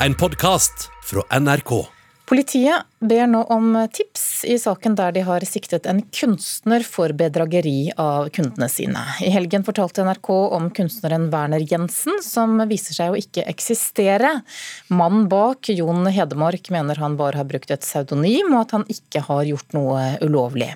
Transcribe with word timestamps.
en 0.00 0.14
podkast 0.14 0.90
fra 1.02 1.40
NRK. 1.40 1.70
Politiet 2.26 2.82
ber 3.00 3.28
nå 3.30 3.40
om 3.54 3.76
tips 3.94 4.44
i 4.44 4.56
saken 4.58 4.96
der 4.98 5.12
de 5.14 5.22
har 5.24 5.44
siktet 5.46 5.86
en 5.86 6.00
kunstner 6.12 6.82
for 6.84 7.14
bedrageri 7.16 7.92
av 8.02 8.28
kundene 8.34 8.68
sine. 8.68 9.02
I 9.22 9.30
helgen 9.32 9.64
fortalte 9.64 10.04
NRK 10.04 10.30
om 10.58 10.68
kunstneren 10.74 11.28
Werner 11.32 11.62
Jensen, 11.62 12.18
som 12.22 12.58
viser 12.68 12.98
seg 12.98 13.14
å 13.14 13.20
ikke 13.20 13.46
eksistere. 13.46 14.40
Mannen 14.90 15.28
bak, 15.32 15.70
Jon 15.70 16.10
Hedemark, 16.10 16.72
mener 16.74 16.98
han 17.00 17.16
bare 17.16 17.40
har 17.40 17.48
brukt 17.48 17.70
et 17.70 17.86
pseudonym, 17.86 18.50
og 18.52 18.64
at 18.64 18.74
han 18.76 18.88
ikke 18.92 19.22
har 19.28 19.44
gjort 19.46 19.76
noe 19.78 20.08
ulovlig. 20.26 20.72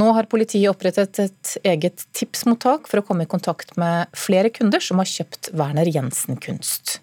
Nå 0.00 0.08
har 0.16 0.28
politiet 0.32 0.72
opprettet 0.72 1.22
et 1.22 1.54
eget 1.68 2.02
tipsmottak 2.16 2.90
for 2.90 3.00
å 3.00 3.06
komme 3.06 3.28
i 3.28 3.30
kontakt 3.30 3.76
med 3.80 4.10
flere 4.16 4.50
kunder 4.52 4.82
som 4.82 5.00
har 5.00 5.08
kjøpt 5.08 5.52
Werner 5.54 5.88
Jensen-kunst 5.88 6.98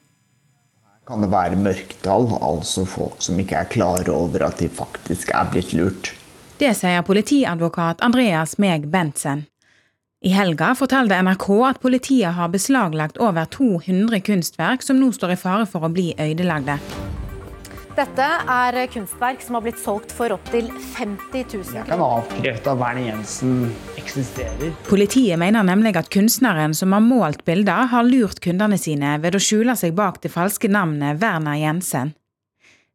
kan 1.07 1.23
det 1.23 1.29
være 1.31 1.55
mørketall, 1.59 2.27
altså 2.43 2.83
folk 2.87 3.21
som 3.23 3.39
ikke 3.39 3.61
er 3.61 3.69
klare 3.71 4.11
over 4.11 4.43
at 4.49 4.59
de 4.59 4.67
faktisk 4.67 5.31
er 5.31 5.47
blitt 5.53 5.71
lurt. 5.77 6.11
Det 6.59 6.73
sier 6.75 7.05
politiadvokat 7.05 8.01
Andreas 8.03 8.57
Meg 8.59 8.89
Bentsen. 8.91 9.45
I 10.25 10.33
helga 10.33 10.71
fortalte 10.75 11.19
NRK 11.21 11.45
at 11.67 11.79
politiet 11.79 12.33
har 12.35 12.49
beslaglagt 12.51 13.21
over 13.21 13.45
200 13.53 14.19
kunstverk 14.25 14.83
som 14.83 14.97
nå 14.99 15.11
står 15.13 15.35
i 15.35 15.39
fare 15.39 15.69
for 15.69 15.85
å 15.85 15.93
bli 15.93 16.09
ødelagte. 16.17 16.79
Dette 17.97 18.25
er 18.53 18.75
kunstverk 18.93 19.39
som 19.41 19.55
har 19.57 19.63
blitt 19.65 19.79
solgt 19.81 20.11
for 20.13 20.29
opptil 20.35 20.67
50 20.69 21.47
000 21.49 21.63
kroner. 21.65 21.77
Jeg 21.79 21.87
kan 21.89 22.03
avkrefte 22.05 22.69
at 22.69 22.77
Werner 22.77 23.07
Jensen 23.07 23.55
eksisterer. 23.97 24.75
Politiet 24.85 25.41
mener 25.41 25.65
nemlig 25.65 25.95
at 25.97 26.11
kunstneren 26.13 26.75
som 26.77 26.93
har 26.93 27.01
målt 27.01 27.41
bilder, 27.47 27.89
har 27.89 28.05
lurt 28.05 28.37
kundene 28.45 28.77
sine 28.77 29.15
ved 29.23 29.33
å 29.33 29.41
skjule 29.41 29.73
seg 29.79 29.97
bak 29.97 30.21
det 30.21 30.29
falske 30.29 30.69
navnet 30.69 31.17
Werner 31.23 31.57
Jensen. 31.57 32.13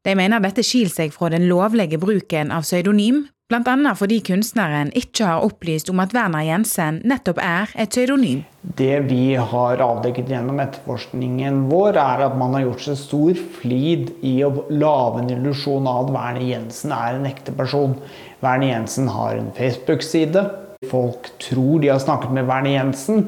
De 0.07 0.15
mener 0.15 0.39
dette 0.47 0.63
skiller 0.63 0.95
seg 0.95 1.11
fra 1.17 1.33
den 1.35 1.49
lovlige 1.51 1.99
bruken 1.99 2.55
av 2.55 2.63
pseudonym, 2.63 3.25
bl.a. 3.53 3.93
fordi 3.99 4.21
kunstneren 4.25 4.93
ikke 4.97 5.27
har 5.29 5.45
opplyst 5.45 5.91
om 5.93 6.01
at 6.03 6.15
Werner 6.17 6.47
Jensen 6.47 7.03
nettopp 7.09 7.41
er 7.45 7.73
et 7.77 7.93
pseudonym. 7.93 8.43
Det 8.63 9.03
vi 9.09 9.35
har 9.35 9.83
avdekket 9.83 10.31
gjennom 10.31 10.61
etterforskningen 10.63 11.65
vår, 11.71 11.99
er 11.99 12.25
at 12.29 12.37
man 12.39 12.55
har 12.57 12.65
gjort 12.69 12.85
seg 12.87 12.99
stor 13.01 13.41
flid 13.59 14.13
i 14.25 14.37
å 14.47 14.53
lage 14.71 15.23
en 15.23 15.33
illusjon 15.35 15.89
av 15.91 16.07
at 16.07 16.15
Werner 16.17 16.49
Jensen 16.53 16.95
er 16.97 17.19
en 17.19 17.29
ekte 17.29 17.55
person. 17.59 17.97
Werner 18.43 18.73
Jensen 18.73 19.11
har 19.13 19.37
en 19.37 19.53
Facebook-side. 19.57 20.47
Folk 20.91 21.29
tror 21.43 21.83
de 21.83 21.93
har 21.93 22.01
snakket 22.03 22.33
med 22.35 22.49
Werner 22.49 22.79
Jensen. 22.79 23.27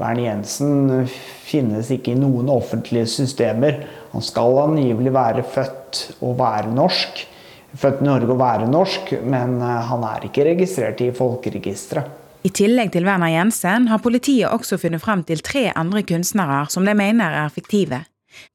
Werner 0.00 0.30
Jensen 0.30 1.08
finnes 1.44 1.90
ikke 1.92 2.14
i 2.14 2.20
noen 2.20 2.48
offentlige 2.52 3.08
systemer. 3.18 3.82
Han 4.14 4.24
skal 4.24 4.62
angivelig 4.62 5.12
være 5.14 5.44
født 5.56 6.04
og 6.20 6.38
være 6.40 6.72
norsk 6.72 7.26
født 7.78 8.00
i 8.02 8.06
Norge 8.08 8.32
og 8.32 8.40
være 8.40 8.70
norsk, 8.70 9.12
men 9.22 9.58
eh, 9.62 9.90
han 9.90 10.06
er 10.08 10.26
ikke 10.28 10.46
registrert 10.52 11.02
i 11.04 11.12
folkeregisteret. 11.14 12.16
I 12.40 12.48
tillegg 12.56 12.94
til 12.94 13.04
Werner 13.04 13.28
Jensen 13.34 13.90
har 13.90 14.00
politiet 14.00 14.48
også 14.48 14.78
funnet 14.80 15.02
frem 15.02 15.22
til 15.28 15.42
tre 15.44 15.66
andre 15.76 16.00
kunstnere 16.08 16.62
som 16.72 16.86
de 16.88 16.94
mener 16.96 17.36
er 17.42 17.52
fiktive. 17.52 18.00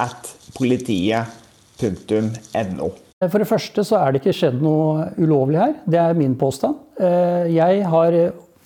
at 0.05 0.29
politiet.no. 0.59 2.89
For 3.25 3.41
det 3.41 3.49
første 3.49 3.81
så 3.81 3.97
er 3.97 4.13
det 4.13 4.21
ikke 4.21 4.37
skjedd 4.43 4.61
noe 4.61 5.09
ulovlig 5.17 5.57
her. 5.57 5.73
Det 5.89 5.97
er 6.03 6.13
min 6.21 6.37
påstand. 6.37 6.77
Eh, 7.01 7.49
jeg 7.57 7.81
har 7.89 8.13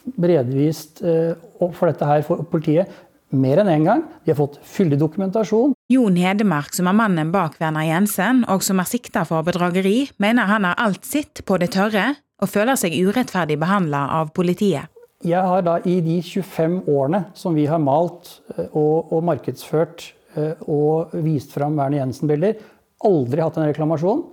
bredvist 0.04 1.02
eh, 1.06 1.34
for 1.64 1.90
dette 1.90 2.08
her 2.08 2.24
for 2.28 2.44
politiet 2.50 2.92
mer 3.34 3.62
enn 3.62 3.70
én 3.70 3.80
en 3.82 3.88
gang. 3.88 4.04
De 4.24 4.32
har 4.32 4.38
fått 4.38 4.60
fyldig 4.68 5.00
dokumentasjon. 5.02 5.74
Jon 5.92 6.18
Hedemark, 6.20 6.74
som 6.76 6.90
er 6.90 6.98
mannen 6.98 7.32
bak 7.34 7.58
Werner 7.62 7.88
Jensen, 7.88 8.44
og 8.52 8.64
som 8.66 8.82
er 8.82 8.90
sikta 8.90 9.26
for 9.28 9.46
bedrageri, 9.46 10.10
mener 10.22 10.50
han 10.50 10.68
har 10.68 10.80
alt 10.82 11.06
sitt 11.08 11.44
på 11.48 11.58
det 11.62 11.74
tørre 11.76 12.14
og 12.42 12.52
føler 12.52 12.78
seg 12.80 12.96
urettferdig 13.00 13.58
behandla 13.62 14.06
av 14.20 14.34
politiet. 14.36 14.90
Jeg 15.24 15.40
har 15.40 15.64
da 15.64 15.78
i 15.88 16.00
de 16.04 16.18
25 16.20 16.82
årene 16.92 17.24
som 17.40 17.56
vi 17.56 17.64
har 17.70 17.80
malt 17.80 18.42
eh, 18.58 18.68
og, 18.70 19.14
og 19.14 19.24
markedsført 19.30 20.10
eh, 20.36 20.60
og 20.68 21.14
vist 21.24 21.56
fram 21.56 21.78
Werner 21.80 22.02
Jensen-bilder, 22.02 22.58
aldri 23.08 23.44
hatt 23.44 23.60
en 23.60 23.70
reklamasjon. 23.70 24.26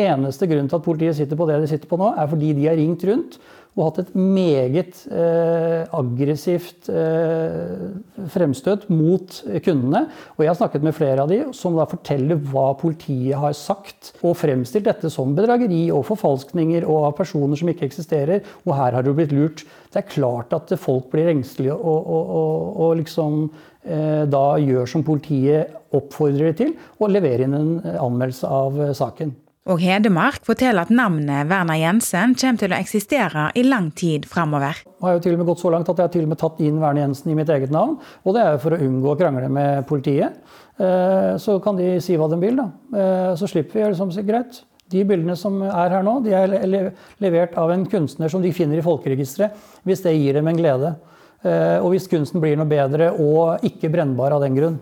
Eneste 0.00 0.48
grunn 0.50 0.66
til 0.66 0.80
at 0.80 0.86
politiet 0.86 1.18
sitter 1.18 1.38
på 1.38 1.46
det 1.46 1.60
de 1.62 1.68
sitter 1.70 1.90
på 1.90 1.98
nå, 2.00 2.08
er 2.18 2.30
fordi 2.30 2.54
de 2.56 2.64
har 2.66 2.80
ringt 2.80 3.04
rundt 3.06 3.36
og 3.74 3.88
hatt 3.88 3.96
et 4.04 4.12
meget 4.14 5.00
eh, 5.10 5.82
aggressivt 5.98 6.86
eh, 6.94 7.88
fremstøt 8.30 8.86
mot 8.92 9.40
kundene. 9.66 10.04
Og 10.36 10.44
jeg 10.44 10.52
har 10.52 10.58
snakket 10.60 10.86
med 10.86 10.94
flere 10.94 11.24
av 11.24 11.32
de 11.32 11.40
som 11.56 11.74
da 11.74 11.88
forteller 11.90 12.38
hva 12.52 12.68
politiet 12.78 13.34
har 13.40 13.56
sagt, 13.58 14.12
og 14.22 14.38
fremstilt 14.38 14.86
dette 14.86 15.10
som 15.10 15.34
bedrageri 15.34 15.88
og 15.94 16.06
forfalskninger 16.12 16.86
og 16.86 17.10
av 17.10 17.18
personer 17.18 17.58
som 17.58 17.72
ikke 17.72 17.88
eksisterer. 17.90 18.46
Og 18.62 18.76
her 18.78 18.94
har 18.94 19.02
du 19.02 19.10
blitt 19.16 19.34
lurt. 19.34 19.66
Det 19.90 20.04
er 20.04 20.10
klart 20.12 20.54
at 20.54 20.70
folk 20.78 21.10
blir 21.10 21.32
engstelige 21.34 21.74
og, 21.74 21.98
og, 22.06 22.34
og, 22.38 22.82
og 22.86 22.98
liksom 23.02 23.40
eh, 23.82 24.22
da 24.30 24.46
gjør 24.62 24.90
som 24.94 25.06
politiet 25.06 25.74
oppfordrer 25.94 26.54
til, 26.58 26.76
og 27.02 27.10
leverer 27.10 27.48
inn 27.48 27.58
en 27.58 27.74
anmeldelse 27.98 28.50
av 28.50 28.78
saken. 28.98 29.34
Og 29.64 29.78
Hedemark 29.80 30.42
forteller 30.44 30.84
at 30.84 30.90
navnet 30.92 31.48
Werner 31.48 31.78
Jensen 31.80 32.34
kommer 32.36 32.60
til 32.60 32.72
å 32.74 32.76
eksistere 32.76 33.46
i 33.56 33.62
lang 33.64 33.86
tid 33.96 34.26
framover. 34.28 34.82
Jeg 34.84 35.06
har 35.06 35.14
jo 35.16 35.22
til 35.24 35.36
og 35.36 35.40
med 35.40 35.48
gått 35.48 35.62
så 35.62 35.72
langt 35.72 35.88
at 35.88 36.02
jeg 36.02 36.04
har 36.04 36.12
til 36.12 36.26
og 36.26 36.32
med 36.34 36.40
tatt 36.42 36.60
inn 36.60 36.82
Werner 36.82 37.06
Jensen 37.06 37.32
i 37.32 37.36
mitt 37.38 37.48
eget 37.48 37.72
navn. 37.72 37.94
Og 38.28 38.36
det 38.36 38.42
er 38.44 38.60
for 38.60 38.76
å 38.76 38.82
unngå 38.84 39.14
å 39.14 39.16
krangle 39.16 39.48
med 39.48 39.86
politiet. 39.88 40.36
Eh, 40.76 41.30
så 41.40 41.56
kan 41.64 41.80
de 41.80 41.94
si 42.04 42.20
hva 42.20 42.28
de 42.28 42.42
vil, 42.44 42.60
da. 42.60 42.68
Eh, 42.92 43.32
så 43.40 43.48
slipper 43.48 43.80
vi. 43.80 43.88
Liksom, 43.94 44.12
greit. 44.28 44.60
De 44.92 45.08
bildene 45.08 45.38
som 45.40 45.56
er 45.64 45.96
her 45.96 46.04
nå, 46.04 46.18
de 46.26 46.36
er 46.36 46.92
levert 47.24 47.56
av 47.56 47.72
en 47.72 47.88
kunstner 47.88 48.28
som 48.28 48.44
de 48.44 48.52
finner 48.52 48.82
i 48.82 48.84
folkeregisteret, 48.84 49.56
hvis 49.88 50.04
det 50.04 50.12
gir 50.18 50.36
dem 50.36 50.52
en 50.52 50.60
glede. 50.60 50.92
Eh, 51.40 51.78
og 51.80 51.94
hvis 51.94 52.10
kunsten 52.12 52.44
blir 52.44 52.60
noe 52.60 52.68
bedre 52.68 53.14
og 53.16 53.64
ikke 53.64 53.88
brennbar 53.96 54.36
av 54.36 54.44
den 54.44 54.60
grunn. 54.60 54.76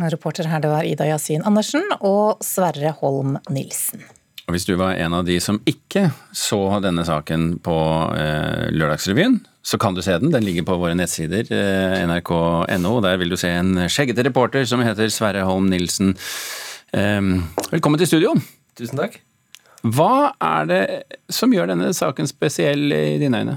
Reporter 0.00 0.48
her 0.48 0.62
det 0.64 0.70
var 0.72 0.86
Ida 0.88 1.04
Yasin 1.10 1.42
Andersen 1.44 1.84
og 2.00 2.40
Sverre 2.44 2.94
Holm 3.02 3.36
Nilsen. 3.52 4.00
Og 4.48 4.56
Hvis 4.56 4.64
du 4.66 4.74
var 4.80 4.96
en 4.96 5.14
av 5.14 5.26
de 5.26 5.36
som 5.40 5.60
ikke 5.68 6.08
så 6.34 6.60
denne 6.82 7.04
saken 7.06 7.58
på 7.62 7.76
eh, 8.16 8.70
Lørdagsrevyen, 8.72 9.38
så 9.62 9.78
kan 9.78 9.94
du 9.94 10.00
se 10.02 10.16
den. 10.18 10.32
Den 10.32 10.42
ligger 10.42 10.64
på 10.66 10.78
våre 10.80 10.96
nettsider, 10.98 11.46
eh, 11.54 11.98
nrk.no. 12.08 12.94
Der 13.04 13.20
vil 13.20 13.30
du 13.30 13.36
se 13.38 13.52
en 13.52 13.84
skjeggete 13.86 14.24
reporter 14.26 14.64
som 14.66 14.82
heter 14.82 15.12
Sverre 15.12 15.44
Holm 15.46 15.68
Nilsen. 15.70 16.16
Eh, 16.96 17.20
velkommen 17.70 18.00
til 18.00 18.10
studio. 18.10 18.34
Tusen 18.80 18.98
takk. 18.98 19.20
Hva 19.82 20.32
er 20.40 20.66
det 20.70 20.82
som 21.32 21.52
gjør 21.52 21.72
denne 21.74 21.92
saken 21.94 22.28
spesiell 22.30 22.86
i 22.94 23.18
dine 23.22 23.44
øyne? 23.44 23.56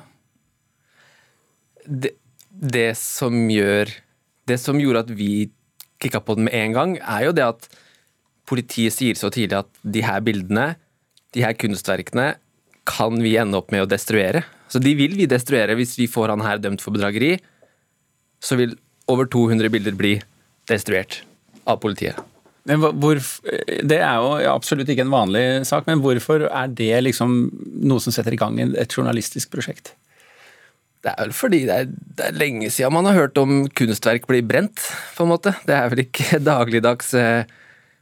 Det, 1.86 2.16
det 2.50 2.96
som 2.98 3.46
gjør 3.50 3.92
Det 4.46 4.60
som 4.62 4.78
gjorde 4.78 5.00
at 5.06 5.12
vi 5.18 5.48
klikka 6.06 6.22
på 6.24 6.38
den 6.38 6.48
med 6.48 6.56
en 6.56 6.78
gang, 6.78 6.96
er 7.02 7.28
jo 7.28 7.36
det 7.36 7.46
at 7.50 7.70
politiet 8.46 8.94
sier 8.94 9.18
så 9.18 9.32
tidlig 9.34 9.64
at 9.64 9.70
de 9.82 10.04
her 10.06 10.22
bildene, 10.26 10.76
de 11.36 11.44
her 11.44 11.58
kunstverkene, 11.58 12.36
kan 12.86 13.18
vi 13.18 13.34
ende 13.42 13.58
opp 13.58 13.74
med 13.74 13.84
å 13.84 13.90
destruere. 13.90 14.44
Så 14.70 14.82
de 14.82 14.94
vil 14.98 15.16
vi 15.18 15.28
destruere 15.30 15.76
hvis 15.78 15.96
vi 15.98 16.10
får 16.10 16.36
han 16.36 16.46
her 16.46 16.62
dømt 16.62 16.84
for 16.84 16.94
bedrageri. 16.94 17.36
Så 18.44 18.58
vil 18.60 18.78
over 19.10 19.26
200 19.30 19.72
bilder 19.74 19.98
bli 19.98 20.16
destruert 20.70 21.24
av 21.66 21.82
politiet. 21.82 22.18
Hvor, 22.66 23.20
det 23.86 24.00
er 24.02 24.22
jo 24.22 24.32
absolutt 24.50 24.90
ikke 24.90 25.06
en 25.06 25.14
vanlig 25.14 25.44
sak, 25.70 25.86
men 25.90 26.02
hvorfor 26.02 26.48
er 26.48 26.72
det 26.74 26.96
liksom 27.06 27.36
noe 27.86 28.02
som 28.02 28.14
setter 28.14 28.34
i 28.34 28.40
gang 28.42 28.58
et 28.66 28.96
journalistisk 28.98 29.52
prosjekt? 29.54 29.94
Det 31.04 31.12
er 31.12 31.20
vel 31.22 31.36
fordi 31.38 31.60
det 31.68 31.76
er, 31.76 31.92
det 32.18 32.28
er, 32.30 32.38
lenge 32.40 32.70
siden 32.74 32.94
man 32.96 33.06
har 33.10 33.18
hørt 33.18 33.38
om 33.38 33.66
kunstverk 33.78 34.26
bli 34.30 34.42
brent, 34.46 34.82
på 35.18 35.26
en 35.26 35.32
måte. 35.34 35.54
Det 35.68 35.76
er 35.76 35.92
vel 35.92 36.06
ikke 36.08 36.42
dagligdags 36.54 37.14
eh, 37.18 37.46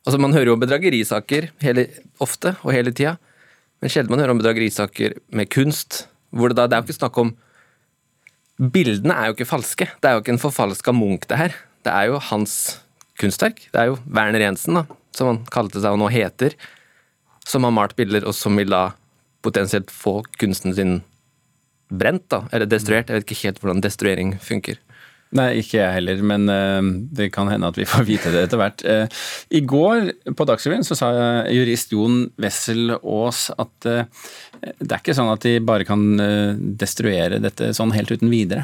Altså, 0.03 0.19
man 0.19 0.33
hører 0.35 0.49
jo 0.49 0.57
om 0.57 0.59
bedragerisaker 0.59 1.45
hele, 1.63 1.85
ofte 2.19 2.57
og 2.67 2.73
hele 2.75 2.91
tida, 2.91 3.13
men 3.79 3.91
sjelden 3.91 4.11
man 4.11 4.19
hører 4.19 4.33
om 4.33 4.41
bedragerisaker 4.41 5.15
med 5.31 5.47
kunst, 5.47 6.09
hvor 6.27 6.51
det 6.51 6.57
da 6.57 6.65
Det 6.67 6.75
er 6.75 6.81
jo 6.81 6.87
ikke 6.89 6.97
snakk 6.97 7.19
om 7.21 7.31
Bildene 8.73 9.15
er 9.15 9.29
jo 9.29 9.35
ikke 9.37 9.47
falske. 9.49 9.87
Det 9.99 10.09
er 10.09 10.17
jo 10.17 10.21
ikke 10.21 10.35
en 10.35 10.43
forfalska 10.43 10.91
Munch, 10.93 11.25
det 11.29 11.39
her. 11.39 11.55
Det 11.83 11.91
er 11.91 12.11
jo 12.11 12.19
hans 12.19 12.81
kunstverk. 13.19 13.63
Det 13.73 13.79
er 13.79 13.89
jo 13.89 13.97
Werner 14.05 14.43
Jensen, 14.43 14.77
da, 14.77 14.83
som 15.15 15.31
han 15.31 15.39
kalte 15.51 15.81
seg 15.81 15.95
og 15.95 16.03
nå 16.03 16.11
heter, 16.13 16.53
som 17.47 17.65
har 17.65 17.73
malt 17.73 17.95
bilder, 17.97 18.27
og 18.27 18.35
som 18.37 18.59
vil 18.59 18.69
da 18.71 18.91
potensielt 19.43 19.91
få 19.91 20.21
kunsten 20.39 20.75
sin 20.75 20.99
brent, 21.89 22.25
da, 22.31 22.43
eller 22.51 22.69
destruert. 22.69 23.09
Jeg 23.09 23.21
vet 23.21 23.29
ikke 23.29 23.47
helt 23.47 23.61
hvordan 23.63 23.83
destruering 23.83 24.35
funker. 24.41 24.79
Nei, 25.33 25.47
ikke 25.63 25.79
jeg 25.79 25.95
heller, 25.95 26.19
men 26.29 26.45
uh, 26.45 26.85
det 27.17 27.31
kan 27.33 27.49
hende 27.49 27.69
at 27.71 27.77
vi 27.79 27.87
får 27.89 28.05
vite 28.11 28.33
det 28.33 28.45
etter 28.45 28.61
hvert. 28.61 28.83
Uh, 28.85 29.25
I 29.49 29.63
går 29.65 30.11
på 30.37 30.47
Dagsrevyen 30.49 30.85
så 30.85 30.97
sa 30.99 31.11
jurist 31.49 31.93
Jon 31.95 32.27
Wessel 32.41 32.93
Aas 32.99 33.47
at 33.57 33.73
det 33.83 34.89
er 34.91 34.99
ikke 35.01 35.15
sånn 35.17 35.31
at 35.33 35.43
de 35.43 35.57
bare 35.65 35.87
kan 35.87 36.03
destruere 36.79 37.41
dette 37.43 37.73
sånn 37.75 37.91
helt 37.95 38.13
uten 38.13 38.29
videre. 38.31 38.63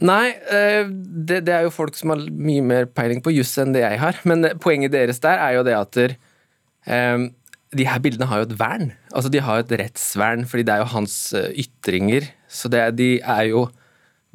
Nei, 0.00 0.32
det, 0.48 1.42
det, 1.44 1.52
er 1.52 1.66
jo 1.66 1.74
folk 1.74 1.94
som 1.94 2.14
har 2.14 2.24
mye 2.32 2.64
mer 2.64 2.88
peiling 2.88 3.20
på 3.22 3.34
juss 3.34 3.52
enn 3.60 3.74
det 3.76 3.84
jeg 3.84 4.00
har. 4.00 4.18
Men 4.26 4.48
poenget 4.62 4.94
deres 4.96 5.20
der 5.22 5.38
er 5.44 5.58
jo 5.58 5.64
det 5.66 5.76
at 5.76 5.98
der, 6.00 6.16
de 7.76 7.86
her 7.86 8.00
bildene 8.02 8.26
har 8.26 8.42
jo 8.42 8.48
et 8.48 8.58
vern. 8.58 8.90
Altså 9.14 9.30
De 9.30 9.42
har 9.44 9.60
et 9.60 9.76
rettsvern, 9.78 10.46
fordi 10.48 10.64
det 10.66 10.74
er 10.74 10.82
jo 10.82 10.90
hans 10.94 11.16
ytringer. 11.36 12.26
Så 12.50 12.70
det, 12.72 12.82
de 12.98 13.10
er 13.20 13.44
jo 13.52 13.68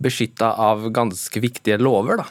beskytta 0.01 0.53
av 0.59 0.87
ganske 0.95 1.41
viktige 1.43 1.79
lover, 1.81 2.23
da. 2.23 2.27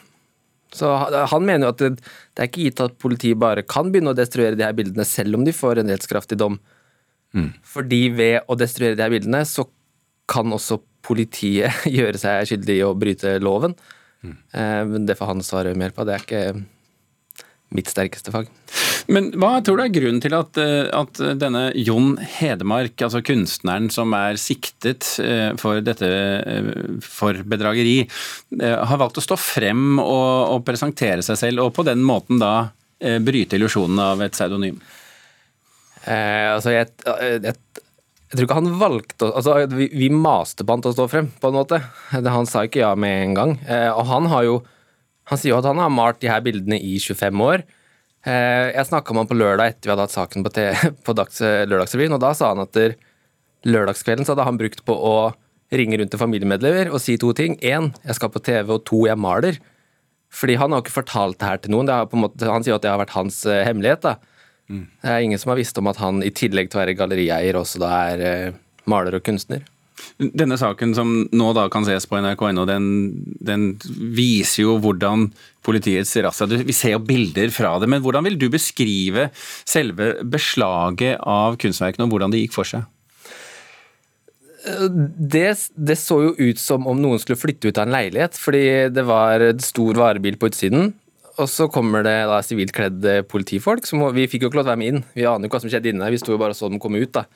Så 0.74 0.90
Han 1.30 1.44
mener 1.46 1.68
jo 1.68 1.74
at 1.74 1.82
det, 1.82 1.90
det, 2.00 2.40
er 2.40 2.48
ikke 2.48 2.64
gitt 2.66 2.82
at 2.82 2.96
politiet 2.98 3.38
bare 3.38 3.62
kan 3.62 3.92
begynne 3.92 4.10
å 4.10 4.18
destruere 4.18 4.58
de 4.58 4.66
her 4.66 4.74
bildene, 4.76 5.06
selv 5.06 5.38
om 5.38 5.44
de 5.46 5.54
får 5.54 5.80
en 5.80 5.92
rettskraftig 5.92 6.38
dom. 6.40 6.58
Mm. 7.34 7.52
Fordi 7.66 8.00
ved 8.14 8.50
å 8.50 8.56
destruere 8.58 8.98
de 8.98 9.04
her 9.04 9.14
bildene, 9.14 9.44
så 9.46 9.68
kan 10.30 10.50
også 10.56 10.80
politiet 11.04 11.84
gjøre 11.98 12.20
seg 12.20 12.50
skyldig 12.50 12.80
i 12.80 12.86
å 12.86 12.94
bryte 12.98 13.36
loven. 13.44 13.76
Mm. 14.24 14.36
Eh, 14.56 14.98
det 15.10 15.18
får 15.20 15.34
han 15.34 15.44
svare 15.46 15.76
mer 15.78 15.94
på. 15.94 16.06
Det 16.08 16.16
er 16.16 16.26
ikke 16.26 16.44
mitt 17.74 17.90
sterkeste 17.90 18.34
fag. 18.34 18.50
Men 19.12 19.30
hva 19.36 19.58
tror 19.60 19.78
du 19.78 19.84
er 19.84 19.92
grunnen 19.92 20.22
til 20.24 20.32
at, 20.36 20.56
eh, 20.60 20.88
at, 20.88 21.20
denne 21.40 21.66
Jon 21.76 22.14
Hedemark, 22.38 22.96
altså 23.04 23.20
kunstneren 23.24 23.90
som 23.92 24.14
er 24.16 24.40
siktet 24.40 25.10
eh, 25.20 25.52
for 25.60 25.82
dette 25.84 26.08
eh, 26.08 26.72
for 27.04 27.42
bedrageri, 27.44 28.02
har 28.62 29.00
valgt 29.00 29.20
å 29.20 29.24
stå 29.24 29.36
frem 29.40 29.98
og, 30.00 30.56
og 30.56 30.66
presentere 30.66 31.24
seg 31.26 31.40
selv, 31.40 31.66
og 31.66 31.74
på 31.76 31.84
den 31.86 32.04
måten 32.06 32.40
da 32.40 32.70
bryte 33.20 33.58
illusjonen 33.58 33.98
av 34.00 34.22
et 34.24 34.32
pseudonym? 34.32 34.78
Eh, 36.04 36.50
altså, 36.52 36.74
jeg, 36.74 36.90
jeg, 37.06 37.40
jeg, 37.48 38.34
tror 38.34 38.44
ikke 38.44 38.58
han 38.58 38.74
valgte 38.76 39.28
altså, 39.30 39.56
vi, 39.72 39.86
vi, 39.94 40.10
maste 40.12 40.66
på 40.66 40.76
han 40.76 40.84
til 40.84 40.92
å 40.92 40.96
stå 40.98 41.06
frem, 41.10 41.30
på 41.40 41.50
en 41.50 41.56
måte. 41.56 41.80
Han 42.12 42.48
sa 42.50 42.66
ikke 42.66 42.82
ja 42.82 42.92
med 42.98 43.22
en 43.22 43.38
gang. 43.38 43.56
Eh, 43.64 43.88
og 43.92 44.08
han 44.12 44.30
har 44.32 44.48
jo 44.48 44.62
Han 45.32 45.38
sier 45.40 45.54
jo 45.54 45.58
at 45.62 45.64
han 45.64 45.78
har 45.80 45.88
malt 45.88 46.18
de 46.20 46.28
her 46.28 46.42
bildene 46.44 46.76
i 46.76 46.98
25 47.00 47.38
år. 47.40 47.62
Eh, 48.24 48.70
jeg 48.72 48.88
snakka 48.88 49.12
med 49.12 49.24
han 49.24 49.30
på 49.30 49.36
lørdag 49.36 49.72
etter 49.72 49.88
vi 49.88 49.92
hadde 49.92 50.06
hatt 50.06 50.14
saken 50.14 50.46
på, 50.46 50.52
på 51.06 51.16
dags, 51.16 51.40
Lørdagsrevyen, 51.40 52.16
og 52.16 52.22
da 52.24 52.32
sa 52.36 52.54
han 52.54 52.64
at 52.64 52.72
der, 52.76 52.96
lørdagskvelden 53.68 54.26
så 54.26 54.34
hadde 54.34 54.46
han 54.48 54.60
brukt 54.60 54.84
på 54.84 54.96
å 54.96 55.14
ringe 55.74 55.98
rundt 55.98 56.12
til 56.12 56.20
familiemedlemmer 56.20 56.90
og 56.92 57.00
si 57.02 57.16
to 57.20 57.32
ting. 57.36 57.56
Én, 57.64 57.90
jeg 58.04 58.18
skal 58.18 58.32
på 58.32 58.42
TV, 58.44 58.68
og 58.76 58.84
to, 58.88 59.04
jeg 59.08 59.20
maler. 59.20 59.58
Fordi 60.34 60.58
han 60.60 60.74
har 60.74 60.82
ikke 60.82 60.98
fortalt 60.98 61.38
det 61.40 61.48
her 61.48 61.62
til 61.62 61.72
noen. 61.74 61.90
Måte, 62.18 62.48
han 62.50 62.66
sier 62.66 62.76
at 62.76 62.84
det 62.84 62.90
har 62.92 63.00
vært 63.00 63.14
hans 63.14 63.40
uh, 63.46 63.62
hemmelighet. 63.66 64.04
da. 64.04 64.16
Mm. 64.68 64.84
Det 65.00 65.12
er 65.14 65.24
ingen 65.24 65.40
som 65.40 65.52
har 65.52 65.60
visst 65.60 65.78
om 65.80 65.88
at 65.90 66.00
han 66.02 66.20
i 66.26 66.32
tillegg 66.34 66.70
til 66.70 66.80
å 66.80 66.82
være 66.82 66.96
gallerieier 66.98 67.58
også 67.58 67.80
da 67.82 67.92
er 68.12 68.58
maler 68.90 69.16
og 69.18 69.24
kunstner. 69.26 69.64
Denne 70.18 70.56
saken 70.58 70.94
som 70.96 71.10
nå 71.30 71.50
da 71.54 71.68
kan 71.72 71.86
ses 71.86 72.06
på 72.10 72.18
nrk.no, 72.18 72.64
den, 72.66 72.86
den 73.42 73.68
viser 74.14 74.64
jo 74.64 74.78
hvordan 74.82 75.28
politiets 75.64 76.16
razzia 76.22 76.62
Vi 76.66 76.74
ser 76.76 76.96
jo 76.96 77.04
bilder 77.06 77.52
fra 77.54 77.76
det, 77.82 77.88
men 77.90 78.02
hvordan 78.04 78.26
vil 78.26 78.38
du 78.40 78.48
beskrive 78.52 79.28
selve 79.62 80.16
beslaget 80.22 81.22
av 81.22 81.58
kunstverkene, 81.62 82.06
og 82.06 82.14
hvordan 82.14 82.34
det 82.34 82.42
gikk 82.44 82.56
for 82.56 82.68
seg? 82.68 82.84
Det, 84.64 85.48
det, 85.76 85.96
så 86.00 86.20
jo 86.22 86.34
ut 86.38 86.60
som 86.60 86.86
om 86.88 87.00
noen 87.00 87.20
skulle 87.20 87.40
flytte 87.40 87.68
ut 87.68 87.78
av 87.78 87.86
en 87.86 87.94
leilighet, 87.94 88.38
fordi 88.40 88.66
det 88.94 89.04
var 89.06 89.42
en 89.44 89.60
stor 89.62 89.98
varebil 90.00 90.38
på 90.40 90.48
utsiden. 90.50 90.94
Og 91.34 91.50
så 91.50 91.66
kommer 91.68 92.04
det 92.06 92.14
da 92.30 92.38
sivilt 92.46 92.72
kledde 92.74 93.18
politifolk. 93.28 93.84
Som, 93.88 94.06
vi 94.14 94.28
fikk 94.30 94.46
jo 94.46 94.50
ikke 94.50 94.60
lov 94.60 94.64
til 94.64 94.70
å 94.70 94.72
være 94.72 94.80
med 94.80 94.92
inn. 94.92 95.02
Vi 95.16 95.26
aner 95.26 95.44
jo 95.44 95.50
ikke 95.50 95.58
hva 95.58 95.64
som 95.66 95.72
skjedde 95.72 95.90
inne. 95.90 96.12
Vi 96.14 96.20
sto 96.22 96.32
jo 96.32 96.40
bare 96.40 96.54
og 96.54 96.58
så 96.58 96.70
dem 96.70 96.80
komme 96.82 97.02
ut. 97.02 97.12
da. 97.12 97.26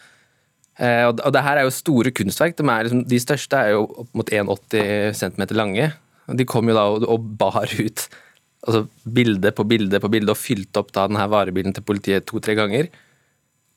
Eh, 0.79 1.05
og, 1.09 1.19
og 1.27 1.35
det 1.35 1.43
her 1.43 1.59
er 1.59 1.67
jo 1.67 1.75
store 1.75 2.13
kunstverk. 2.15 2.57
De, 2.59 2.67
liksom, 2.87 3.03
de 3.11 3.21
største 3.23 3.59
er 3.59 3.75
jo 3.75 3.85
opp 4.05 4.15
mot 4.19 4.31
1,80 4.31 5.19
cm 5.19 5.45
lange. 5.59 5.91
Og 6.29 6.39
de 6.39 6.47
kom 6.49 6.71
jo 6.71 6.77
da 6.77 6.87
og, 6.93 7.07
og 7.09 7.31
bar 7.41 7.71
ut 7.79 8.09
altså 8.67 8.85
bilde 9.07 9.53
på 9.55 9.65
bilde 9.71 10.01
på 10.03 10.11
bilde 10.13 10.35
og 10.35 10.41
fylte 10.41 10.83
opp 10.83 10.91
da 10.95 11.07
denne 11.09 11.27
varebilen 11.31 11.75
til 11.75 11.87
politiet 11.87 12.27
to-tre 12.29 12.57
ganger. 12.59 12.91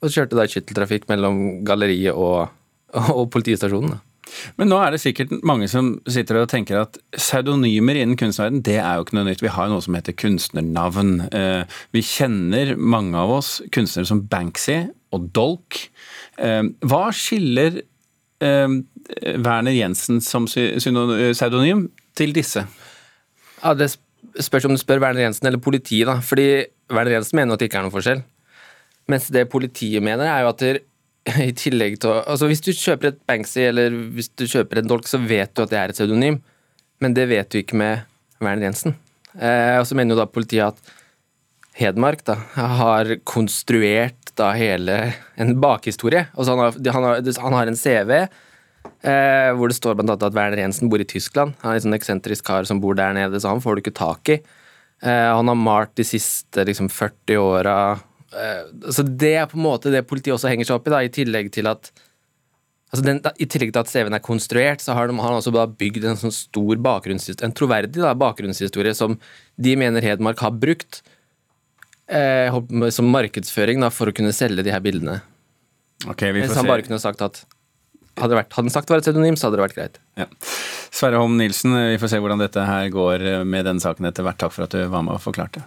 Og 0.01 0.09
så 0.09 0.21
kjørte 0.21 0.37
da 0.39 0.47
skytteltrafikk 0.49 1.05
mellom 1.11 1.61
galleriet 1.67 2.17
og, 2.17 2.49
og 3.17 3.27
politistasjonen. 3.33 3.95
da. 3.95 4.10
Men 4.59 4.71
nå 4.71 4.79
er 4.81 4.93
det 4.93 5.01
sikkert 5.03 5.33
mange 5.47 5.67
som 5.71 5.93
sitter 6.09 6.41
og 6.41 6.49
tenker 6.51 6.81
at 6.81 6.99
pseudonymer 7.15 7.99
innen 7.99 8.19
kunstverden, 8.19 8.63
det 8.65 8.77
er 8.79 8.97
jo 8.97 9.05
ikke 9.05 9.17
noe 9.17 9.27
nytt. 9.27 9.43
Vi 9.43 9.53
har 9.53 9.67
jo 9.67 9.75
noe 9.75 9.85
som 9.85 9.97
heter 9.97 10.17
kunstnernavn. 10.17 11.13
Eh, 11.35 11.79
vi 11.95 12.03
kjenner 12.05 12.75
mange 12.77 13.17
av 13.19 13.33
oss 13.39 13.53
kunstnere 13.73 14.09
som 14.09 14.23
Banksy 14.31 14.77
og 15.15 15.31
Dolk. 15.35 15.81
Eh, 16.41 16.63
hva 16.87 17.03
skiller 17.15 17.81
eh, 17.81 18.77
Werner 19.37 19.75
Jensen 19.75 20.21
som 20.25 20.47
pseudonym 20.49 21.89
til 22.17 22.35
disse? 22.37 22.65
Ja, 23.61 23.73
Det 23.77 23.93
spørs 24.39 24.65
om 24.65 24.75
du 24.75 24.79
spør 24.81 25.01
Werner 25.03 25.27
Jensen 25.27 25.47
eller 25.49 25.61
politiet, 25.61 26.07
da. 26.07 26.19
Fordi 26.23 26.65
Werner 26.91 27.19
Jensen 27.19 27.41
mener 27.41 27.55
at 27.55 27.61
det 27.61 27.69
ikke 27.69 27.81
er 27.81 27.87
noen 27.87 27.95
forskjell. 27.95 28.23
Mens 29.11 29.27
det 29.33 29.49
politiet 29.51 30.03
mener, 30.03 30.29
er 30.29 30.45
jo 30.45 30.51
at 30.53 30.61
det, 30.61 30.73
i 31.49 31.51
tillegg 31.57 31.99
til 32.01 32.21
Altså 32.21 32.49
Hvis 32.49 32.63
du 32.65 32.71
kjøper 32.73 33.11
et 33.11 33.19
Banksy 33.29 33.59
eller 33.67 33.93
hvis 34.15 34.31
du 34.33 34.47
kjøper 34.49 34.81
en 34.81 34.89
dolk, 34.89 35.09
så 35.09 35.21
vet 35.21 35.53
du 35.53 35.63
at 35.63 35.73
det 35.73 35.79
er 35.79 35.91
et 35.91 35.97
pseudonym, 35.97 36.39
men 37.01 37.17
det 37.17 37.27
vet 37.29 37.51
du 37.51 37.61
ikke 37.61 37.77
med 37.77 38.07
Werner 38.41 38.69
Jensen. 38.69 38.97
Eh, 39.37 39.77
og 39.79 39.85
så 39.87 39.95
mener 39.97 40.15
jo 40.15 40.21
da 40.21 40.29
politiet 40.29 40.73
at 40.73 40.97
Hedmark 41.77 42.25
da, 42.27 42.35
har 42.57 43.13
konstruert 43.23 44.33
da 44.35 44.51
hele 44.57 44.97
en 45.39 45.53
bakhistorie. 45.61 46.25
Altså 46.35 46.55
han, 46.55 46.65
har, 46.65 46.79
han, 46.97 47.07
har, 47.07 47.29
han 47.45 47.55
har 47.55 47.69
en 47.69 47.79
CV 47.79 48.11
eh, 48.17 49.51
hvor 49.55 49.71
det 49.71 49.77
står 49.77 49.95
blant 49.97 50.11
annet 50.11 50.25
at 50.27 50.35
Werner 50.35 50.63
Jensen 50.63 50.91
bor 50.91 51.01
i 51.01 51.07
Tyskland. 51.07 51.55
Han 51.61 51.73
er 51.73 51.79
en 51.79 51.85
sånn 51.85 51.97
eksentrisk 51.97 52.45
kar 52.47 52.67
som 52.67 52.81
bor 52.83 52.97
der 52.97 53.15
nede, 53.17 53.39
så 53.39 53.53
han 53.53 53.63
får 53.63 53.77
du 53.77 53.83
ikke 53.85 53.97
tak 54.01 54.33
i. 54.33 54.39
Eh, 55.01 55.29
han 55.31 55.51
har 55.51 55.59
malt 55.59 55.95
de 55.97 56.05
siste 56.07 56.65
liksom, 56.67 56.91
40 56.91 57.41
åra 57.41 57.77
så 58.31 59.03
det 59.03 59.33
er 59.35 59.49
på 59.51 59.59
en 59.59 59.65
måte 59.65 59.91
det 59.91 60.05
politiet 60.07 60.35
også 60.37 60.51
henger 60.51 60.69
seg 60.69 60.77
opp 60.77 60.87
i, 60.87 60.93
da, 60.93 61.03
i 61.03 61.11
tillegg 61.11 61.51
til 61.51 61.67
at 61.71 61.91
altså 62.91 63.05
den, 63.05 63.19
I 63.19 63.47
tillegg 63.47 63.73
til 63.73 63.81
at 63.81 63.91
CV-en 63.91 64.17
er 64.17 64.23
konstruert, 64.23 64.83
så 64.83 64.95
har 64.95 65.09
de, 65.09 65.17
han 65.19 65.39
også 65.39 65.53
bygd 65.79 66.07
en 66.07 66.19
sånn 66.19 66.35
stor 66.35 66.79
bakgrunnshistorie, 66.83 67.47
en 67.49 67.55
troverdig 67.55 68.03
da, 68.03 68.13
bakgrunnshistorie 68.19 68.93
som 68.97 69.17
de 69.55 69.75
mener 69.79 70.05
Hedmark 70.05 70.43
har 70.43 70.55
brukt 70.55 71.01
eh, 72.11 72.51
som 72.91 73.11
markedsføring 73.11 73.83
da, 73.83 73.91
for 73.93 74.11
å 74.11 74.15
kunne 74.15 74.35
selge 74.35 74.65
de 74.67 74.73
her 74.73 74.83
bildene. 74.83 75.21
Okay, 76.09 76.33
Hvis 76.33 76.55
han 76.57 76.69
bare 76.69 76.85
kunne 76.85 77.01
sagt 77.01 77.21
at 77.21 77.43
hadde, 78.19 78.35
vært, 78.35 78.51
hadde 78.51 78.67
han 78.67 78.73
sagt 78.73 78.89
det 78.89 78.95
var 78.95 79.03
et 79.03 79.07
pseudonym, 79.07 79.37
så 79.39 79.47
hadde 79.47 79.59
det 79.59 79.65
vært 79.67 79.77
greit. 79.77 79.99
Ja. 80.19 80.27
Sverre 80.91 81.21
Holm 81.21 81.37
Nilsen, 81.39 81.75
vi 81.93 81.99
får 82.01 82.15
se 82.15 82.21
hvordan 82.21 82.41
dette 82.41 82.65
her 82.67 82.91
går 82.93 83.27
med 83.47 83.69
denne 83.69 83.83
saken 83.83 84.09
etter 84.09 84.27
hvert. 84.27 84.41
Takk 84.41 84.55
for 84.57 84.67
at 84.67 84.75
du 84.75 84.83
var 84.91 85.05
med 85.07 85.15
og 85.15 85.23
forklarte. 85.23 85.63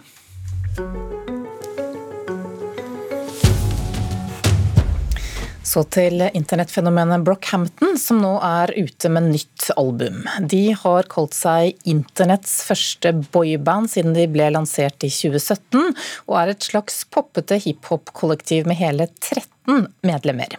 Så 5.75 5.81
til 5.91 6.21
internettfenomenet 6.23 7.25
Brockhampton, 7.27 7.97
som 7.99 8.21
nå 8.23 8.29
er 8.47 8.71
ute 8.77 9.09
med 9.11 9.25
nytt 9.33 9.65
album. 9.75 10.21
De 10.39 10.69
har 10.71 11.09
kalt 11.11 11.35
seg 11.35 11.75
internetts 11.91 12.61
første 12.63 13.11
boyband 13.33 13.91
siden 13.91 14.15
de 14.15 14.23
ble 14.31 14.47
lansert 14.55 15.03
i 15.03 15.09
2017, 15.11 15.91
og 16.29 16.37
er 16.39 16.53
et 16.53 16.69
slags 16.69 17.01
poppete 17.11 17.59
hiphop-kollektiv 17.65 18.71
med 18.71 18.79
hele 18.79 19.09
13 19.19 19.89
medlemmer. 20.07 20.55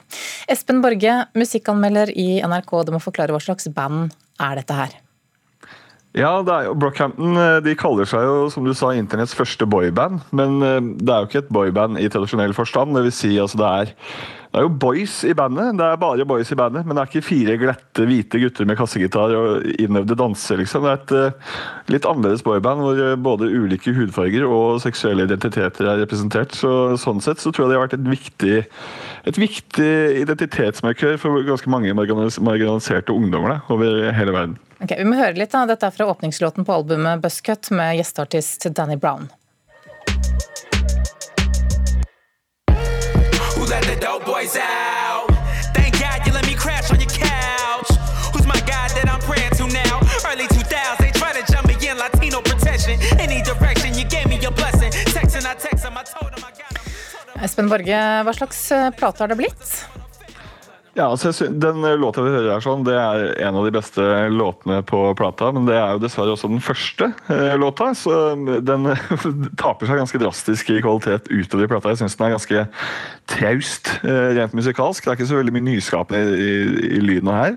Espen 0.53 0.85
Borge, 0.85 1.17
musikkanmelder 1.33 2.13
i 2.13 2.29
NRK, 2.45 2.77
du 2.85 2.93
må 2.99 3.01
forklare 3.01 3.33
hva 3.33 3.41
slags 3.41 3.73
band 3.73 4.11
er 4.37 4.61
dette 4.61 4.77
her? 4.83 5.01
Ja, 6.17 6.39
det 6.41 6.53
er 6.55 6.69
jo, 6.71 6.77
Brockhampton 6.81 7.37
eh, 7.37 7.59
de 7.61 7.75
kaller 7.77 8.09
seg 8.09 8.25
jo 8.25 8.47
som 8.53 8.65
du 8.65 8.73
sa, 8.73 8.95
internetts 8.97 9.37
første 9.37 9.69
boyband. 9.69 10.23
Men 10.37 10.59
eh, 10.65 10.81
det 10.97 11.13
er 11.13 11.23
jo 11.23 11.29
ikke 11.29 11.43
et 11.45 11.53
boyband 11.53 12.01
i 12.01 12.09
tradisjonell 12.13 12.57
forstand. 12.57 12.97
Det 12.97 13.05
vil 13.05 13.15
si, 13.15 13.35
altså 13.43 13.61
det 13.61 13.69
er 13.69 13.95
det 14.57 14.63
er 14.63 14.71
jo 14.71 14.77
boys 14.81 15.15
i 15.29 15.35
bandet. 15.37 15.75
Det 15.77 15.85
er 15.85 15.99
bare 16.01 16.25
boys 16.25 16.49
i 16.49 16.57
bandet, 16.57 16.87
men 16.87 16.97
det 16.97 17.03
er 17.03 17.11
ikke 17.11 17.27
fire 17.27 17.57
glette 17.61 18.07
hvite 18.09 18.39
gutter 18.41 18.65
med 18.65 18.79
kassegitar 18.79 19.35
og 19.37 19.67
innøvde 19.85 20.17
danser, 20.17 20.57
liksom. 20.63 20.87
Det 20.87 20.95
er 20.95 21.03
et 21.03 21.13
uh, 21.13 21.59
litt 21.93 22.09
annerledes 22.09 22.45
boyband 22.47 22.81
hvor 22.81 23.03
eh, 23.05 23.19
både 23.21 23.51
ulike 23.53 23.93
hudfarger 23.93 24.47
og 24.49 24.81
seksuelle 24.81 25.27
identiteter 25.29 25.91
er 25.91 26.01
representert. 26.01 26.57
Så, 26.57 26.73
sånn 27.03 27.21
sett 27.21 27.45
så 27.45 27.53
tror 27.53 27.67
jeg 27.67 27.75
det 27.75 27.77
har 27.77 27.85
vært 27.85 27.99
et 27.99 28.09
viktig, 28.15 28.63
viktig 29.45 29.93
identitetsmarkør 30.23 31.21
for 31.21 31.45
ganske 31.53 31.77
mange 31.77 31.93
marginaliserte 31.93 33.13
ungdommer 33.13 33.59
da, 33.59 33.61
over 33.77 34.07
hele 34.17 34.39
verden. 34.41 34.57
Ok, 34.76 34.92
Vi 34.99 35.04
må 35.09 35.16
høre 35.16 35.38
litt 35.38 35.54
da. 35.54 35.64
dette 35.68 35.88
er 35.88 35.95
fra 35.95 36.06
åpningslåten 36.12 36.66
på 36.66 36.73
albumet 36.73 37.23
'Buscut' 37.23 37.71
med 37.73 37.97
gjesteartist 37.97 38.68
Danny 38.76 38.97
Brown. 38.97 39.30
Espen 57.47 57.68
Borge, 57.71 58.00
hva 58.26 58.33
slags 58.37 58.59
eh, 58.73 58.90
plate 58.97 59.23
har 59.23 59.33
det 59.33 59.37
blitt? 59.38 60.06
Ja, 60.97 61.11
altså, 61.11 61.49
Den 61.49 61.85
eh, 61.85 61.99
låta 61.99 62.23
vi 62.25 62.31
hører 62.33 62.55
her, 62.55 62.62
sånn, 62.65 62.85
det 62.87 62.95
er 62.97 63.26
en 63.45 63.59
av 63.61 63.67
de 63.67 63.73
beste 63.75 64.05
låtene 64.33 64.79
på 64.88 65.00
plata. 65.19 65.50
Men 65.53 65.69
det 65.69 65.76
er 65.76 65.93
jo 65.93 66.00
dessverre 66.00 66.33
også 66.33 66.49
den 66.49 66.62
første 66.65 67.11
eh, 67.29 67.53
låta, 67.61 67.91
så 67.93 68.15
eh, 68.33 68.62
den 68.65 68.88
taper 69.61 69.91
seg 69.91 70.00
ganske 70.00 70.21
drastisk 70.23 70.73
i 70.73 70.81
kvalitet 70.81 71.29
utover 71.29 71.67
i 71.67 71.71
plata. 71.75 71.93
Jeg 71.93 72.00
syns 72.00 72.17
den 72.17 72.31
er 72.31 72.37
ganske 72.38 72.65
traust 73.26 73.88
eh, 74.06 74.35
rent 74.37 74.54
musikalsk. 74.54 75.04
Det 75.04 75.11
er 75.11 75.18
ikke 75.18 75.28
så 75.28 75.40
veldig 75.40 75.54
mye 75.56 75.66
nyskapende 75.66 76.37
i, 76.38 76.50
i, 76.97 77.00
lyden 77.02 77.30
her. 77.33 77.56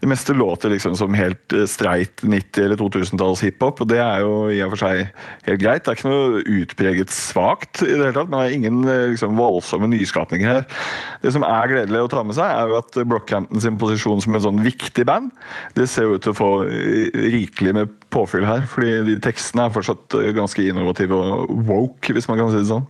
Det 0.00 0.08
meste 0.08 0.34
låter 0.36 0.72
liksom 0.72 0.96
som 0.96 1.16
helt 1.16 1.54
eh, 1.56 1.66
streit 1.68 2.22
90- 2.24 2.64
eller 2.64 2.80
2000-talls 2.80 3.42
hiphop, 3.44 3.82
og 3.84 3.90
det 3.90 4.00
er 4.00 4.24
jo 4.24 4.48
i 4.52 4.60
og 4.64 4.72
for 4.74 4.84
seg 4.84 5.02
helt 5.48 5.62
greit. 5.62 5.84
Det 5.84 5.92
er 5.92 5.98
ikke 5.98 6.12
noe 6.12 6.44
utpreget 6.60 7.12
svakt 7.14 7.82
i 7.84 7.90
det 7.90 7.98
hele 7.98 8.14
tatt, 8.16 8.30
men 8.30 8.38
det 8.38 8.46
er 8.46 8.56
ingen 8.56 8.80
eh, 8.86 9.02
liksom, 9.14 9.36
voldsomme 9.40 9.90
nyskapninger 9.92 10.54
her. 10.54 10.86
Det 11.20 11.34
som 11.36 11.44
er 11.46 11.74
gledelig 11.74 12.06
å 12.06 12.12
ta 12.14 12.24
med 12.24 12.38
seg, 12.38 12.54
er 12.54 12.72
jo 12.72 12.80
at 12.80 13.00
Brockhampton 13.12 13.64
sin 13.64 13.80
posisjon 13.80 14.24
som 14.24 14.38
en 14.38 14.46
sånn 14.46 14.64
viktig 14.64 15.04
band, 15.08 15.34
det 15.76 15.90
ser 15.92 16.08
jo 16.08 16.16
ut 16.16 16.24
til 16.24 16.32
å 16.32 16.38
få 16.38 16.50
rikelig 16.64 17.76
med 17.76 17.92
påfyll 18.10 18.48
her. 18.48 18.64
fordi 18.70 18.96
de 19.06 19.20
tekstene 19.22 19.68
er 19.68 19.74
fortsatt 19.74 20.16
ganske 20.36 20.64
innovative 20.64 21.16
og 21.16 21.52
woke, 21.68 22.14
hvis 22.16 22.28
man 22.30 22.40
kan 22.40 22.50
si 22.52 22.62
det 22.62 22.70
sånn. 22.72 22.88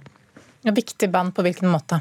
Ja, 0.62 0.72
viktig 0.76 1.08
band 1.10 1.34
på 1.34 1.44
hvilken 1.44 1.70
måte? 1.72 2.00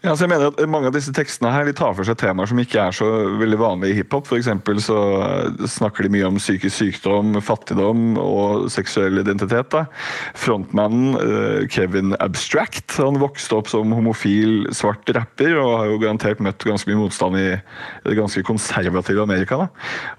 Ja, 0.00 0.14
så 0.16 0.24
jeg 0.24 0.30
mener 0.32 0.48
at 0.48 0.60
Mange 0.70 0.88
av 0.88 0.94
disse 0.96 1.12
tekstene 1.12 1.50
her 1.52 1.66
de 1.68 1.74
tar 1.76 1.92
for 1.92 2.08
seg 2.08 2.16
temaer 2.20 2.48
som 2.48 2.60
ikke 2.60 2.80
er 2.80 2.94
så 2.96 3.06
veldig 3.36 3.58
vanlige 3.60 3.92
i 3.92 3.98
hiphop. 3.98 4.30
For 4.30 4.40
så 4.80 5.00
snakker 5.68 6.06
de 6.06 6.12
mye 6.14 6.28
om 6.30 6.38
psykisk 6.40 6.72
sykdom, 6.78 7.34
fattigdom 7.44 8.14
og 8.20 8.70
seksuell 8.72 9.20
identitet. 9.20 9.68
Da. 9.74 9.82
Frontmannen 10.40 11.18
eh, 11.20 11.66
Kevin 11.72 12.14
Abstract 12.16 12.96
han 12.96 13.18
vokste 13.20 13.58
opp 13.58 13.68
som 13.68 13.92
homofil 13.92 14.70
svart 14.76 15.10
rapper 15.12 15.58
og 15.60 15.74
har 15.82 15.90
jo 15.90 16.00
garantert 16.00 16.40
møtt 16.40 16.64
ganske 16.64 16.88
mye 16.88 17.02
motstand 17.02 17.36
i 17.36 17.44
det 18.06 18.16
ganske 18.16 18.44
konservative 18.48 19.26
Amerika. 19.26 19.60
Da. 19.60 19.68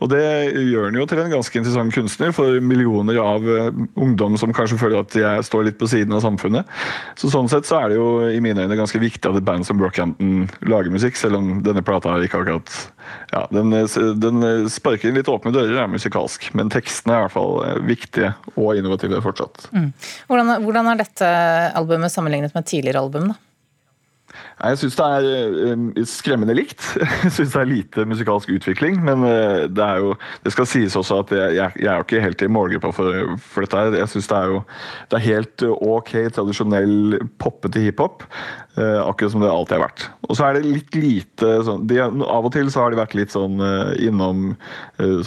Og 0.05 0.13
Det 0.13 0.21
gjør 0.61 0.91
han 0.91 1.01
jo 1.01 1.07
til 1.09 1.23
en 1.23 1.33
ganske 1.33 1.57
interessant 1.57 1.97
kunstner 1.97 2.35
for 2.37 2.61
millioner 2.61 3.17
av 3.23 3.49
eh, 3.49 3.73
ungdom 3.97 4.37
som 4.37 4.53
kanskje 4.53 4.77
føler 4.83 5.01
at 5.01 5.17
de 5.17 5.25
står 5.49 5.71
litt 5.71 5.81
på 5.81 5.89
siden 5.89 6.13
av 6.13 6.21
samfunnet. 6.27 6.69
Så 7.17 7.33
Sånn 7.33 7.49
sett 7.49 7.65
så 7.65 7.81
er 7.81 7.89
det 7.89 7.97
jo 7.97 8.29
i 8.29 8.41
mine 8.43 8.67
øyne 8.67 8.77
ganske 8.77 9.01
viktig 9.01 9.25
at 9.25 9.41
et 9.41 9.47
band 9.47 9.65
som 9.71 9.79
Brockhampton 9.79 10.49
lager 10.67 10.91
musikk, 10.93 11.17
selv 11.19 11.39
om 11.39 11.51
denne 11.65 11.83
plata 11.85 12.17
ikke 12.21 12.41
akkurat 12.43 12.73
ja, 13.31 13.45
den, 13.51 13.73
den 14.21 14.43
sparker 14.71 15.09
inn 15.09 15.17
litt 15.17 15.31
åpne 15.31 15.53
dører 15.55 15.83
er 15.83 15.91
musikalsk, 15.91 16.51
men 16.57 16.71
tekstene 16.71 17.15
er 17.15 17.21
i 17.21 17.25
hvert 17.25 17.35
fall 17.35 17.55
eh, 17.65 17.79
viktige 17.87 18.33
og 18.55 18.75
innovative 18.77 19.21
fortsatt. 19.23 19.69
Hvordan, 20.29 20.57
hvordan 20.65 20.91
er 20.91 21.01
dette 21.01 21.31
albumet 21.79 22.13
sammenlignet 22.13 22.55
med 22.57 22.67
tidligere 22.67 23.03
album? 23.03 23.31
da? 23.31 23.39
Nei, 24.61 24.75
Jeg 24.75 24.81
syns 24.83 24.97
det 24.99 25.05
er 25.07 25.27
eh, 25.71 26.03
skremmende 26.09 26.55
likt. 26.57 26.85
Jeg 27.25 27.33
syns 27.33 27.55
det 27.55 27.61
er 27.61 27.69
lite 27.69 28.05
musikalsk 28.09 28.51
utvikling. 28.53 28.99
Men 29.05 29.25
eh, 29.25 29.67
det 29.71 29.89
jo 30.01 30.15
Det 30.45 30.53
skal 30.53 30.69
sies 30.69 30.95
også 30.97 31.21
at 31.23 31.33
jeg, 31.33 31.55
jeg, 31.57 31.85
er 31.87 31.97
jo 31.97 32.05
ikke 32.05 32.21
helt 32.21 32.41
i 32.45 32.49
målgruppa 32.51 32.91
for, 32.95 33.35
for 33.41 33.65
dette. 33.65 33.97
Jeg 33.97 34.11
syns 34.13 34.29
det 34.29 34.37
er 34.37 34.51
jo 34.51 34.59
det 35.11 35.17
er 35.17 35.25
helt 35.25 35.63
eh, 35.65 35.87
ok 35.95 36.11
tradisjonell 36.35 37.17
poppete 37.41 37.81
hiphop. 37.81 38.27
akkurat 38.71 39.31
som 39.33 39.41
det 39.41 39.49
alltid 39.51 39.75
har 39.75 39.81
vært. 39.83 40.03
Og 40.29 40.37
så 40.37 40.45
er 40.45 40.55
det 40.55 40.69
litt 40.69 40.95
lite 40.95 41.49
sånn 41.67 41.83
de, 41.89 41.97
Av 41.99 42.45
og 42.47 42.53
til 42.53 42.69
så 42.71 42.85
har 42.85 42.93
de 42.93 42.99
vært 43.01 43.17
litt 43.17 43.33
sånn 43.33 43.59
innom 43.99 44.53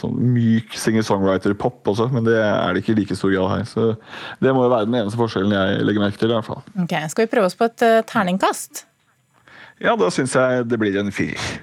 sånn 0.01 0.17
myk 0.33 0.73
singer-songwriter-pop 0.81 1.93
også, 1.93 2.09
men 2.15 2.25
det 2.25 2.39
er 2.41 2.73
det 2.73 2.81
ikke 2.81 2.95
i 2.95 2.99
like 3.03 3.19
stor 3.19 3.35
grad 3.35 3.53
her. 3.53 3.69
Så 3.69 3.91
det 4.41 4.57
må 4.57 4.65
jo 4.65 4.73
være 4.73 4.89
den 4.89 4.97
eneste 5.03 5.21
forskjellen 5.21 5.53
jeg 5.53 5.85
legger 5.85 6.07
merke 6.07 6.23
til. 6.23 6.33
i 6.33 6.39
hvert 6.39 6.49
fall. 6.49 6.65
Ok, 6.87 6.97
Skal 7.13 7.27
vi 7.27 7.33
prøve 7.37 7.53
oss 7.53 7.61
på 7.61 7.69
et 7.69 7.89
terningkast? 8.09 8.87
Ja, 9.83 9.97
da 9.99 10.11
syns 10.15 10.35
jeg 10.37 10.67
det 10.71 10.79
blir 10.81 10.97
en 11.01 11.13
firer. 11.15 11.55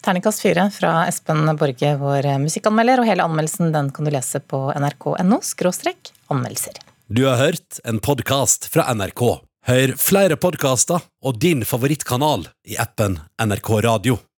Terningkast 0.00 0.40
fire 0.40 0.70
fra 0.72 0.92
Espen 1.10 1.44
Borge, 1.60 1.90
vår 2.00 2.24
eh, 2.26 2.38
musikkanmelder, 2.40 3.02
og 3.02 3.08
hele 3.10 3.26
anmeldelsen 3.26 3.68
den 3.74 3.90
kan 3.92 4.08
du 4.08 4.12
lese 4.14 4.40
på 4.40 4.62
nrk.no 4.72 5.40
skråstrek 5.44 6.14
anmeldelser. 6.32 6.80
Du 7.12 7.26
har 7.26 7.36
hørt 7.36 7.82
en 7.84 8.00
podkast 8.00 8.70
fra 8.72 8.86
NRK. 8.94 9.24
Hør 9.68 9.92
flere 10.00 10.40
podkaster 10.40 11.04
og 11.20 11.36
din 11.42 11.66
favorittkanal 11.68 12.48
i 12.64 12.80
appen 12.80 13.18
NRK 13.42 13.70
Radio. 13.84 14.20